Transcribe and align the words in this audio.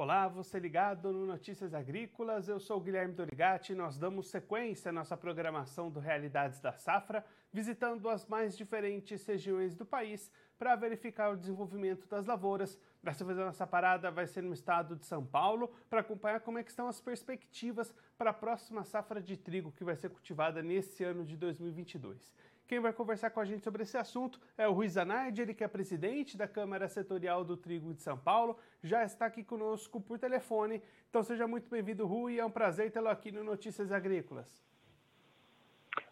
Olá, 0.00 0.26
você 0.28 0.58
ligado 0.58 1.12
no 1.12 1.26
Notícias 1.26 1.74
Agrícolas, 1.74 2.48
eu 2.48 2.58
sou 2.58 2.80
Guilherme 2.80 3.12
Dorigati 3.12 3.74
e 3.74 3.76
nós 3.76 3.98
damos 3.98 4.28
sequência 4.28 4.88
à 4.88 4.92
nossa 4.92 5.14
programação 5.14 5.90
do 5.90 6.00
Realidades 6.00 6.58
da 6.58 6.72
Safra, 6.72 7.22
visitando 7.52 8.08
as 8.08 8.24
mais 8.24 8.56
diferentes 8.56 9.26
regiões 9.26 9.76
do 9.76 9.84
país 9.84 10.32
para 10.58 10.74
verificar 10.74 11.30
o 11.30 11.36
desenvolvimento 11.36 12.08
das 12.08 12.24
lavouras. 12.24 12.80
Dessa 13.02 13.26
vez 13.26 13.38
a 13.38 13.44
nossa 13.44 13.66
parada 13.66 14.10
vai 14.10 14.26
ser 14.26 14.42
no 14.42 14.54
estado 14.54 14.96
de 14.96 15.04
São 15.04 15.22
Paulo 15.22 15.70
para 15.90 16.00
acompanhar 16.00 16.40
como 16.40 16.58
é 16.58 16.62
estão 16.62 16.88
as 16.88 16.98
perspectivas 16.98 17.94
para 18.16 18.30
a 18.30 18.32
próxima 18.32 18.82
safra 18.84 19.20
de 19.20 19.36
trigo 19.36 19.70
que 19.70 19.84
vai 19.84 19.96
ser 19.96 20.08
cultivada 20.08 20.62
nesse 20.62 21.04
ano 21.04 21.26
de 21.26 21.36
2022. 21.36 22.32
Quem 22.70 22.78
vai 22.78 22.92
conversar 22.92 23.30
com 23.30 23.40
a 23.40 23.44
gente 23.44 23.64
sobre 23.64 23.82
esse 23.82 23.96
assunto 23.96 24.38
é 24.56 24.68
o 24.68 24.72
Rui 24.72 24.88
Zanardi, 24.88 25.42
ele 25.42 25.52
que 25.52 25.64
é 25.64 25.66
presidente 25.66 26.36
da 26.36 26.46
Câmara 26.46 26.88
Setorial 26.88 27.44
do 27.44 27.56
Trigo 27.56 27.92
de 27.92 28.00
São 28.00 28.16
Paulo, 28.16 28.56
já 28.80 29.02
está 29.02 29.26
aqui 29.26 29.42
conosco 29.42 30.00
por 30.00 30.20
telefone. 30.20 30.80
Então 31.08 31.20
seja 31.24 31.48
muito 31.48 31.68
bem-vindo, 31.68 32.06
Rui, 32.06 32.38
é 32.38 32.44
um 32.44 32.50
prazer 32.50 32.92
tê-lo 32.92 33.08
aqui 33.08 33.32
no 33.32 33.42
Notícias 33.42 33.90
Agrícolas. 33.90 34.62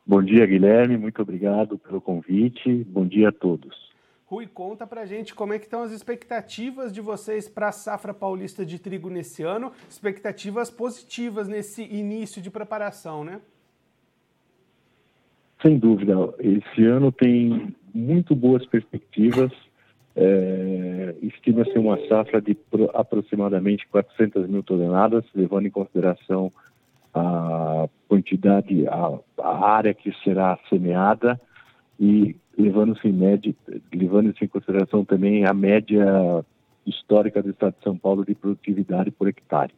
Bom 0.04 0.20
dia, 0.20 0.44
Guilherme, 0.46 0.96
muito 0.96 1.22
obrigado 1.22 1.78
pelo 1.78 2.00
convite. 2.00 2.82
Bom 2.82 3.06
dia 3.06 3.28
a 3.28 3.32
todos. 3.32 3.94
Rui, 4.26 4.48
conta 4.48 4.84
pra 4.84 5.06
gente 5.06 5.36
como 5.36 5.52
é 5.52 5.60
que 5.60 5.66
estão 5.66 5.84
as 5.84 5.92
expectativas 5.92 6.92
de 6.92 7.00
vocês 7.00 7.48
para 7.48 7.68
a 7.68 7.72
safra 7.72 8.12
paulista 8.12 8.66
de 8.66 8.80
trigo 8.80 9.08
nesse 9.08 9.44
ano, 9.44 9.72
expectativas 9.88 10.72
positivas 10.72 11.46
nesse 11.46 11.84
início 11.84 12.42
de 12.42 12.50
preparação, 12.50 13.22
né? 13.22 13.40
Sem 15.62 15.78
dúvida, 15.78 16.14
esse 16.38 16.84
ano 16.84 17.10
tem 17.10 17.74
muito 17.92 18.34
boas 18.34 18.64
perspectivas. 18.66 19.50
É, 20.14 21.14
Estima-se 21.22 21.76
uma 21.78 21.98
safra 22.08 22.40
de 22.40 22.56
aproximadamente 22.94 23.86
400 23.88 24.48
mil 24.48 24.62
toneladas, 24.62 25.24
levando 25.34 25.66
em 25.66 25.70
consideração 25.70 26.52
a 27.14 27.88
quantidade, 28.08 28.86
a, 28.86 29.18
a 29.42 29.70
área 29.70 29.94
que 29.94 30.12
será 30.22 30.58
semeada 30.68 31.40
e 31.98 32.36
levando-se 32.56 33.08
em, 33.08 33.56
levando 33.92 34.34
em 34.40 34.48
consideração 34.48 35.04
também 35.04 35.44
a 35.44 35.54
média 35.54 36.44
histórica 36.86 37.42
do 37.42 37.50
estado 37.50 37.74
de 37.78 37.84
São 37.84 37.96
Paulo 37.96 38.24
de 38.24 38.34
produtividade 38.34 39.10
por 39.10 39.28
hectare. 39.28 39.72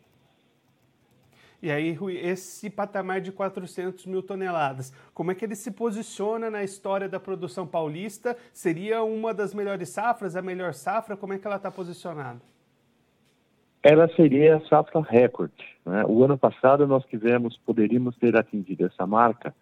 E 1.63 1.71
aí, 1.71 1.93
Rui, 1.93 2.17
esse 2.17 2.71
patamar 2.71 3.21
de 3.21 3.31
400 3.31 4.07
mil 4.07 4.23
toneladas, 4.23 4.93
como 5.13 5.31
é 5.31 5.35
que 5.35 5.45
ele 5.45 5.55
se 5.55 5.71
posiciona 5.71 6.51
na 6.51 6.65
história 6.65 7.07
da 7.07 7.21
produção 7.21 7.67
paulista? 7.67 8.37
Seria 8.53 9.03
uma 9.03 9.35
das 9.35 9.53
melhores 9.53 9.91
safras, 9.91 10.37
a 10.37 10.43
melhor 10.43 10.73
safra? 10.73 11.17
Como 11.17 11.35
é 11.35 11.39
que 11.39 11.47
ela 11.47 11.57
está 11.57 11.71
posicionada? 11.71 12.41
Ela 13.83 14.09
seria 14.15 14.57
a 14.57 14.61
safra 14.69 15.03
recorde. 15.03 15.77
Né? 15.85 16.03
O 16.07 16.25
ano 16.25 16.39
passado 16.39 16.87
nós 16.87 17.05
tivemos, 17.05 17.59
poderíamos 17.59 18.17
ter 18.17 18.37
atingido 18.37 18.87
essa 18.87 19.07
marca, 19.07 19.55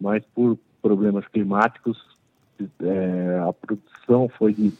mas 0.00 0.24
por 0.34 0.56
problemas 0.80 1.26
climáticos, 1.26 1.98
é, 2.60 3.42
a 3.48 3.52
produção 3.52 4.28
foi 4.28 4.52
de 4.52 4.72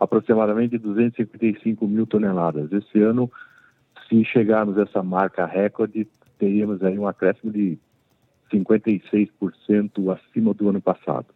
aproximadamente 0.00 0.78
255 0.78 1.86
mil 1.86 2.06
toneladas. 2.06 2.72
Esse 2.72 3.00
ano 3.00 3.30
se 4.08 4.24
chegarmos 4.24 4.78
a 4.78 4.82
essa 4.82 5.02
marca 5.02 5.46
recorde, 5.46 6.06
teríamos 6.38 6.82
aí 6.82 6.98
um 6.98 7.06
acréscimo 7.06 7.52
de 7.52 7.78
56% 8.52 10.12
acima 10.12 10.52
do 10.52 10.68
ano 10.68 10.80
passado. 10.80 11.26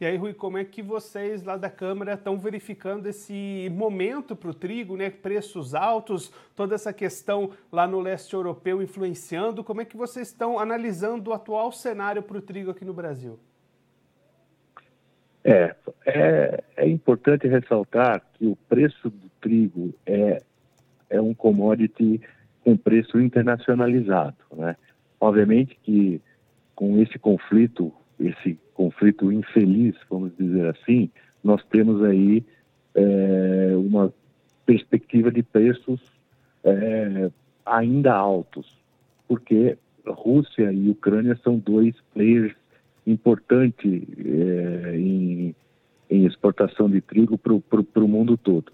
E 0.00 0.04
aí, 0.04 0.16
Rui, 0.16 0.34
como 0.34 0.58
é 0.58 0.64
que 0.64 0.82
vocês 0.82 1.44
lá 1.44 1.56
da 1.56 1.70
Câmara 1.70 2.14
estão 2.14 2.36
verificando 2.36 3.06
esse 3.06 3.70
momento 3.72 4.34
para 4.34 4.50
o 4.50 4.54
trigo, 4.54 4.96
né? 4.96 5.08
Preços 5.08 5.72
altos, 5.74 6.32
toda 6.56 6.74
essa 6.74 6.92
questão 6.92 7.50
lá 7.70 7.86
no 7.86 8.00
leste 8.00 8.34
europeu 8.34 8.82
influenciando. 8.82 9.62
Como 9.62 9.80
é 9.80 9.84
que 9.84 9.96
vocês 9.96 10.28
estão 10.28 10.58
analisando 10.58 11.30
o 11.30 11.32
atual 11.32 11.70
cenário 11.70 12.22
para 12.22 12.36
o 12.36 12.42
trigo 12.42 12.72
aqui 12.72 12.84
no 12.84 12.92
Brasil? 12.92 13.38
É, 15.44 15.76
é, 16.06 16.64
é 16.76 16.88
importante 16.88 17.46
ressaltar 17.46 18.20
que 18.34 18.46
o 18.46 18.56
preço 18.68 19.10
do 19.10 19.28
trigo 19.40 19.94
é 20.04 20.42
é 21.14 21.20
um 21.20 21.34
commodity 21.34 22.20
com 22.62 22.76
preço 22.76 23.20
internacionalizado, 23.20 24.36
né? 24.56 24.76
Obviamente 25.20 25.78
que 25.82 26.20
com 26.74 27.00
esse 27.00 27.18
conflito, 27.18 27.92
esse 28.18 28.58
conflito 28.74 29.30
infeliz, 29.30 29.94
vamos 30.10 30.32
dizer 30.36 30.66
assim, 30.68 31.10
nós 31.42 31.62
temos 31.70 32.02
aí 32.02 32.44
é, 32.94 33.72
uma 33.76 34.12
perspectiva 34.66 35.30
de 35.30 35.42
preços 35.42 36.00
é, 36.64 37.30
ainda 37.64 38.12
altos, 38.14 38.76
porque 39.28 39.76
Rússia 40.06 40.72
e 40.72 40.90
Ucrânia 40.90 41.38
são 41.42 41.58
dois 41.58 41.94
players 42.12 42.54
importantes 43.06 44.02
é, 44.18 44.96
em, 44.96 45.54
em, 46.10 46.26
exportação 46.26 46.88
de 46.88 47.00
trigo 47.00 47.38
para 47.38 47.52
o 48.04 48.08
mundo 48.08 48.36
todo. 48.36 48.72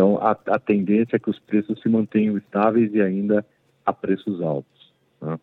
Então, 0.00 0.16
a, 0.16 0.30
a 0.30 0.58
tendência 0.58 1.16
é 1.16 1.18
que 1.18 1.28
os 1.28 1.38
preços 1.38 1.78
se 1.82 1.86
mantenham 1.86 2.38
estáveis 2.38 2.94
e 2.94 3.02
ainda 3.02 3.44
a 3.84 3.92
preços 3.92 4.40
altos. 4.40 4.94
Né? 5.20 5.38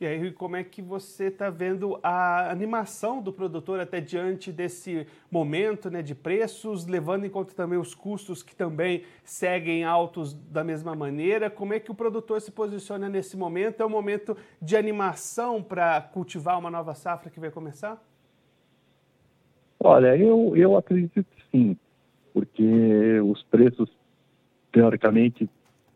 E 0.00 0.06
aí, 0.06 0.32
como 0.32 0.56
é 0.56 0.64
que 0.64 0.80
você 0.80 1.24
está 1.24 1.50
vendo 1.50 2.00
a 2.02 2.50
animação 2.50 3.20
do 3.20 3.30
produtor 3.30 3.78
até 3.78 4.00
diante 4.00 4.50
desse 4.50 5.06
momento 5.30 5.90
né, 5.90 6.00
de 6.00 6.14
preços, 6.14 6.86
levando 6.86 7.26
em 7.26 7.28
conta 7.28 7.52
também 7.54 7.78
os 7.78 7.94
custos 7.94 8.42
que 8.42 8.56
também 8.56 9.02
seguem 9.22 9.84
altos 9.84 10.32
da 10.32 10.64
mesma 10.64 10.96
maneira? 10.96 11.50
Como 11.50 11.74
é 11.74 11.78
que 11.78 11.90
o 11.90 11.94
produtor 11.94 12.40
se 12.40 12.50
posiciona 12.50 13.10
nesse 13.10 13.36
momento? 13.36 13.82
É 13.82 13.84
um 13.84 13.90
momento 13.90 14.34
de 14.62 14.74
animação 14.74 15.62
para 15.62 16.00
cultivar 16.00 16.58
uma 16.58 16.70
nova 16.70 16.94
safra 16.94 17.28
que 17.28 17.38
vai 17.38 17.50
começar? 17.50 18.02
Olha, 19.78 20.16
eu, 20.16 20.56
eu 20.56 20.78
acredito 20.78 21.26
que 21.36 21.42
sim 21.50 21.76
porque 22.32 23.20
os 23.20 23.42
preços, 23.44 23.88
teoricamente, 24.72 25.48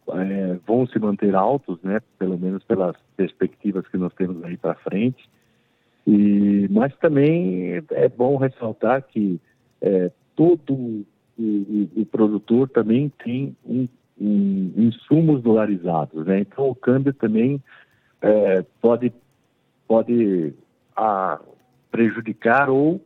é, 0.08 0.58
vão 0.66 0.86
se 0.86 0.98
manter 0.98 1.34
altos, 1.34 1.78
né? 1.82 2.00
Pelo 2.18 2.38
menos 2.38 2.62
pelas 2.64 2.96
perspectivas 3.16 3.86
que 3.88 3.96
nós 3.96 4.12
temos 4.14 4.42
aí 4.44 4.56
para 4.56 4.74
frente. 4.74 5.28
E, 6.06 6.68
mas 6.70 6.94
também 6.96 7.82
é 7.90 8.08
bom 8.08 8.36
ressaltar 8.36 9.02
que 9.02 9.40
é, 9.80 10.10
todo 10.36 10.74
o, 10.74 11.06
o, 11.38 11.90
o, 11.96 12.06
produtor 12.06 12.68
também 12.68 13.10
tem 13.22 13.56
um, 13.64 13.88
um, 14.20 14.72
insumos 14.76 15.42
dolarizados, 15.42 16.26
né? 16.26 16.40
Então 16.40 16.68
o 16.68 16.74
câmbio 16.74 17.14
também 17.14 17.62
é, 18.20 18.62
pode 18.82 19.12
pode 19.88 20.52
a, 20.96 21.40
prejudicar 21.90 22.68
ou 22.68 23.00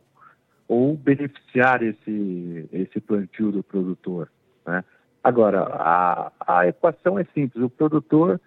ou 0.69 0.95
beneficiar 0.95 1.81
esse, 1.81 2.69
esse 2.71 3.01
plantio 3.01 3.51
do 3.51 3.63
produtor. 3.63 4.31
Né? 4.65 4.83
Agora, 5.23 5.63
a, 5.63 6.31
a 6.47 6.67
equação 6.67 7.17
é 7.17 7.23
simples. 7.33 7.63
O 7.63 7.69
produtor, 7.69 8.39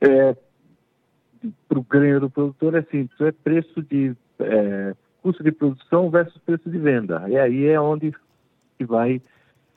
é, 0.00 0.36
para 1.68 1.78
o 1.78 1.84
ganho 1.84 2.18
do 2.18 2.28
produtor 2.28 2.74
é 2.74 2.82
simples. 2.82 3.20
É 3.20 3.30
preço 3.30 3.80
de 3.80 4.14
é, 4.40 4.94
custo 5.22 5.44
de 5.44 5.52
produção 5.52 6.10
versus 6.10 6.36
preço 6.42 6.68
de 6.68 6.78
venda. 6.78 7.24
E 7.28 7.38
aí 7.38 7.66
é 7.66 7.80
onde 7.80 8.12
que 8.76 8.84
vai 8.84 9.22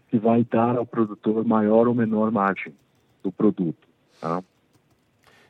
que 0.10 0.18
vai 0.18 0.44
dar 0.44 0.76
ao 0.76 0.88
produtor 0.88 1.46
maior 1.46 1.88
ou 1.88 1.94
menor 1.94 2.32
margem 2.32 2.74
do 3.22 3.32
produto. 3.32 3.88
Tá? 4.20 4.44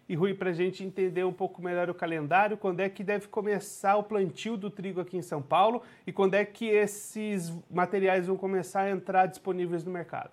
E 0.09 0.15
Rui, 0.15 0.33
para 0.33 0.49
a 0.49 0.53
gente 0.53 0.83
entender 0.83 1.23
um 1.23 1.31
pouco 1.31 1.61
melhor 1.61 1.87
o 1.87 1.93
calendário, 1.93 2.57
quando 2.57 2.79
é 2.79 2.89
que 2.89 3.03
deve 3.03 3.27
começar 3.27 3.95
o 3.95 4.01
plantio 4.01 4.57
do 4.57 4.67
trigo 4.67 5.00
aqui 5.00 5.15
em 5.15 5.21
São 5.21 5.39
Paulo 5.39 5.83
e 6.07 6.11
quando 6.11 6.33
é 6.33 6.44
que 6.44 6.65
esses 6.65 7.56
materiais 7.69 8.25
vão 8.25 8.35
começar 8.35 8.81
a 8.81 8.89
entrar 8.89 9.27
disponíveis 9.27 9.85
no 9.85 9.91
mercado? 9.91 10.31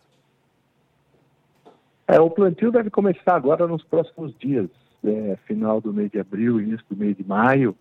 É, 2.08 2.18
o 2.18 2.30
plantio 2.30 2.72
deve 2.72 2.88
começar 2.88 3.36
agora 3.36 3.66
nos 3.66 3.84
próximos 3.84 4.34
dias, 4.38 4.70
é, 5.04 5.36
final 5.44 5.78
do 5.78 5.92
mês 5.92 6.10
de 6.10 6.20
abril, 6.20 6.58
início 6.58 6.86
do 6.88 6.96
mês 6.96 7.14
de 7.14 7.22
maio, 7.22 7.76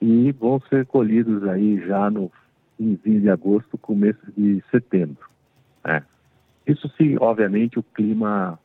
e 0.00 0.30
vão 0.30 0.60
ser 0.68 0.86
colhidos 0.86 1.42
aí 1.48 1.84
já 1.84 2.08
no 2.08 2.30
finzinho 2.76 3.20
de 3.20 3.30
agosto, 3.30 3.76
começo 3.76 4.30
de 4.36 4.62
setembro. 4.70 5.28
É. 5.82 6.04
Isso 6.68 6.88
se, 6.96 7.16
obviamente, 7.18 7.80
o 7.80 7.82
clima 7.82 8.60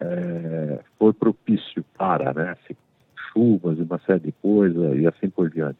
é, 0.00 0.80
for 0.98 1.14
propício 1.14 1.79
para, 2.10 2.32
né? 2.32 2.56
Chuvas 3.32 3.78
e 3.78 3.82
uma 3.82 3.98
série 4.00 4.20
de 4.20 4.32
coisas 4.32 4.98
e 4.98 5.06
assim 5.06 5.30
por 5.30 5.48
diante. 5.48 5.78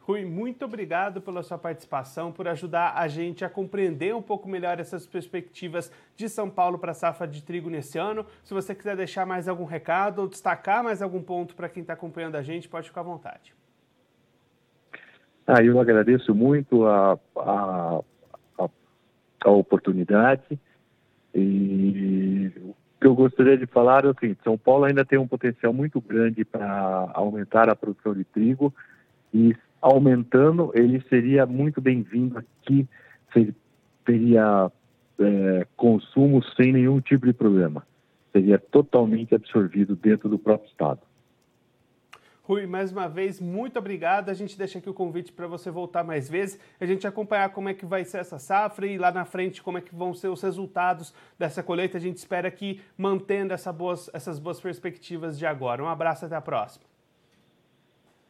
Rui, 0.00 0.24
muito 0.24 0.64
obrigado 0.64 1.22
pela 1.22 1.42
sua 1.42 1.56
participação, 1.56 2.32
por 2.32 2.48
ajudar 2.48 2.94
a 2.96 3.06
gente 3.06 3.44
a 3.44 3.48
compreender 3.48 4.14
um 4.14 4.20
pouco 4.20 4.48
melhor 4.48 4.80
essas 4.80 5.06
perspectivas 5.06 5.92
de 6.16 6.28
São 6.28 6.50
Paulo 6.50 6.78
para 6.78 6.90
a 6.90 6.94
safra 6.94 7.26
de 7.26 7.40
trigo 7.42 7.70
nesse 7.70 7.98
ano. 7.98 8.26
Se 8.42 8.52
você 8.52 8.74
quiser 8.74 8.96
deixar 8.96 9.24
mais 9.24 9.48
algum 9.48 9.64
recado 9.64 10.22
ou 10.22 10.28
destacar 10.28 10.82
mais 10.82 11.00
algum 11.00 11.22
ponto 11.22 11.54
para 11.54 11.68
quem 11.68 11.82
está 11.82 11.92
acompanhando 11.94 12.34
a 12.34 12.42
gente, 12.42 12.68
pode 12.68 12.88
ficar 12.88 13.02
à 13.02 13.04
vontade. 13.04 13.54
Ah, 15.46 15.62
eu 15.62 15.80
agradeço 15.80 16.34
muito 16.34 16.84
a, 16.84 17.18
a, 17.36 18.00
a, 18.58 18.68
a 19.44 19.50
oportunidade 19.50 20.58
E 21.34 22.31
que 23.02 23.08
eu 23.08 23.16
gostaria 23.16 23.58
de 23.58 23.66
falar 23.66 24.04
é 24.04 24.08
o 24.08 24.14
seguinte: 24.14 24.40
São 24.44 24.56
Paulo 24.56 24.84
ainda 24.84 25.04
tem 25.04 25.18
um 25.18 25.26
potencial 25.26 25.72
muito 25.72 26.00
grande 26.00 26.44
para 26.44 27.10
aumentar 27.12 27.68
a 27.68 27.74
produção 27.74 28.14
de 28.14 28.22
trigo 28.22 28.72
e 29.34 29.56
aumentando 29.80 30.70
ele 30.72 31.02
seria 31.08 31.44
muito 31.44 31.80
bem-vindo 31.80 32.38
aqui, 32.38 32.86
teria 34.04 34.70
é, 35.18 35.66
consumo 35.76 36.40
sem 36.54 36.72
nenhum 36.72 37.00
tipo 37.00 37.26
de 37.26 37.32
problema, 37.32 37.84
seria 38.32 38.58
totalmente 38.58 39.34
absorvido 39.34 39.96
dentro 39.96 40.28
do 40.28 40.38
próprio 40.38 40.70
estado. 40.70 41.00
Rui, 42.44 42.66
mais 42.66 42.90
uma 42.90 43.08
vez, 43.08 43.40
muito 43.40 43.78
obrigado. 43.78 44.28
A 44.28 44.34
gente 44.34 44.58
deixa 44.58 44.78
aqui 44.78 44.90
o 44.90 44.94
convite 44.94 45.32
para 45.32 45.46
você 45.46 45.70
voltar 45.70 46.02
mais 46.02 46.28
vezes, 46.28 46.58
a 46.80 46.84
gente 46.84 47.06
acompanhar 47.06 47.50
como 47.50 47.68
é 47.68 47.74
que 47.74 47.86
vai 47.86 48.04
ser 48.04 48.18
essa 48.18 48.36
safra 48.36 48.84
e 48.84 48.98
lá 48.98 49.12
na 49.12 49.24
frente 49.24 49.62
como 49.62 49.78
é 49.78 49.80
que 49.80 49.94
vão 49.94 50.12
ser 50.12 50.26
os 50.28 50.42
resultados 50.42 51.14
dessa 51.38 51.62
colheita. 51.62 51.98
A 51.98 52.00
gente 52.00 52.16
espera 52.16 52.50
que 52.50 52.80
mantendo 52.98 53.54
essa 53.54 53.72
boas, 53.72 54.10
essas 54.12 54.40
boas 54.40 54.60
perspectivas 54.60 55.38
de 55.38 55.46
agora. 55.46 55.84
Um 55.84 55.88
abraço, 55.88 56.24
até 56.24 56.34
a 56.34 56.40
próxima. 56.40 56.91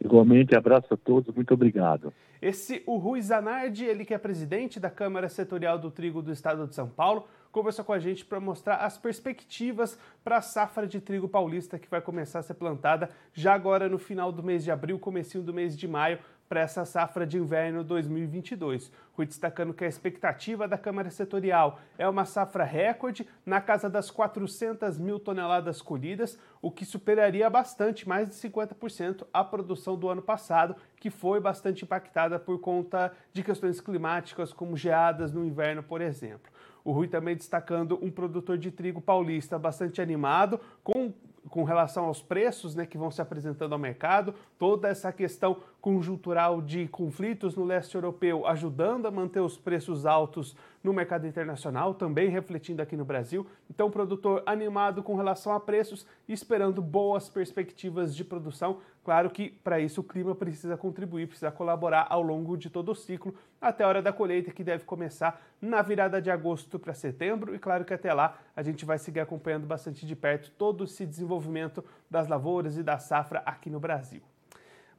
Igualmente, 0.05 0.57
abraço 0.57 0.93
a 0.93 0.97
todos, 0.97 1.33
muito 1.35 1.55
obrigado. 1.55 2.13
Esse, 2.41 2.83
o 2.87 2.97
Rui 2.97 3.23
Zanardi, 3.23 3.85
ele 3.85 4.05
que 4.05 4.13
é 4.13 4.19
presidente 4.19 4.81
da 4.81 4.91
Câmara 4.91 5.29
Setorial 5.29 5.79
do 5.79 5.93
Trigo 5.93 6.21
do 6.21 6.33
Estado 6.33 6.67
de 6.67 6.75
São 6.75 6.89
Paulo, 6.89 7.29
conversou 7.53 7.85
com 7.85 7.93
a 7.93 8.01
gente 8.01 8.25
para 8.25 8.41
mostrar 8.41 8.77
as 8.77 8.99
perspectivas 8.99 9.97
para 10.25 10.39
a 10.39 10.43
safra 10.43 10.87
de 10.89 11.01
trigo 11.01 11.29
paulista 11.29 11.79
que 11.79 11.89
vai 11.89 12.01
começar 12.01 12.41
a 12.41 12.43
ser 12.43 12.55
plantada 12.55 13.11
já 13.33 13.55
agora 13.55 13.89
no 13.89 13.99
final 13.99 14.33
do 14.33 14.43
mês 14.43 14.65
de 14.65 14.73
abril, 14.73 14.99
comecinho 14.99 15.45
do 15.45 15.55
mês 15.55 15.77
de 15.77 15.87
maio, 15.87 16.19
para 16.53 16.61
essa 16.61 16.85
safra 16.85 17.27
de 17.27 17.39
inverno 17.39 17.83
2022. 17.83 18.93
Fui 19.15 19.25
destacando 19.25 19.73
que 19.73 19.87
a 19.87 19.89
expectativa 19.89 20.69
da 20.69 20.77
Câmara 20.77 21.09
Setorial 21.09 21.81
é 21.97 22.07
uma 22.07 22.27
safra 22.27 22.63
recorde 22.63 23.27
na 23.47 23.59
casa 23.59 23.89
das 23.89 24.11
400 24.11 24.99
mil 24.99 25.19
toneladas 25.19 25.81
colhidas, 25.81 26.39
o 26.61 26.71
que 26.71 26.85
superaria 26.85 27.49
bastante, 27.49 28.07
mais 28.07 28.29
de 28.29 28.35
50%, 28.35 29.27
a 29.33 29.43
produção 29.43 29.97
do 29.97 30.11
ano 30.11 30.21
passado, 30.21 30.77
que 31.01 31.09
foi 31.09 31.41
bastante 31.41 31.87
impactada 31.87 32.39
por 32.39 32.61
conta 32.61 33.15
de 33.33 33.43
questões 33.43 33.81
climáticas, 33.81 34.53
como 34.53 34.77
geadas 34.77 35.33
no 35.33 35.47
inverno, 35.47 35.83
por 35.83 36.03
exemplo. 36.03 36.53
O 36.85 36.93
Rui 36.93 37.09
também 37.09 37.35
destacando 37.35 37.99
um 38.05 38.11
produtor 38.11 38.59
de 38.59 38.71
trigo 38.71 39.01
paulista 39.01 39.59
bastante 39.59 40.03
animado, 40.03 40.61
com 40.85 41.15
com 41.49 41.65
relação 41.65 42.05
aos 42.05 42.23
preços 42.23 42.75
né, 42.75 42.87
que 42.87 42.97
vão 42.97 43.11
se 43.11 43.21
apresentando 43.21 43.73
ao 43.73 43.79
mercado, 43.79 44.35
toda 44.59 44.89
essa 44.89 45.13
questão 45.13 45.59
conjuntural 45.82 46.62
de 46.62 46.87
conflitos 46.87 47.56
no 47.56 47.64
leste 47.64 47.96
europeu 47.96 48.46
ajudando 48.46 49.06
a 49.06 49.11
manter 49.11 49.40
os 49.40 49.58
preços 49.58 50.06
altos 50.06 50.56
no 50.82 50.93
mercado 50.93 51.26
internacional, 51.26 51.93
também 51.93 52.29
refletindo 52.29 52.81
aqui 52.81 52.96
no 52.96 53.05
Brasil. 53.05 53.44
Então, 53.69 53.90
produtor 53.90 54.44
animado 54.46 55.02
com 55.02 55.17
relação 55.17 55.52
a 55.52 55.58
preços 55.58 56.06
e 56.29 56.32
esperando 56.32 56.81
boas 56.81 57.29
perspectivas 57.29 58.14
de 58.14 58.25
produção. 58.25 58.79
Claro 59.05 59.29
que 59.29 59.50
para 59.50 59.81
isso 59.81 60.00
o 60.00 60.05
clima 60.05 60.37
precisa 60.37 60.76
contribuir, 60.76 61.26
precisa 61.26 61.50
colaborar 61.50 62.06
ao 62.08 62.23
longo 62.23 62.56
de 62.56 62.70
todo 62.70 62.93
o 62.93 62.94
ciclo, 62.94 63.34
até 63.61 63.82
a 63.82 63.88
hora 63.88 64.00
da 64.00 64.12
colheita, 64.12 64.52
que 64.52 64.62
deve 64.62 64.84
começar 64.84 65.43
na 65.61 65.82
virada 65.82 66.23
de 66.23 66.31
agosto 66.31 66.79
para 66.79 66.94
setembro. 66.94 67.56
E 67.56 67.58
claro 67.58 67.84
que 67.84 67.93
até 67.93 68.14
lá 68.14 68.38
a 68.55 68.62
gente 68.62 68.84
vai 68.84 68.99
seguir 68.99 69.19
acompanhando 69.19 69.67
bastante 69.67 70.06
de 70.06 70.14
perto 70.14 70.52
todo 70.52 70.84
esse 70.84 71.05
desenvolvimento 71.05 71.84
das 72.08 72.29
lavouras 72.29 72.79
e 72.79 72.84
da 72.84 72.99
safra 72.99 73.43
aqui 73.44 73.69
no 73.69 73.81
Brasil. 73.81 74.23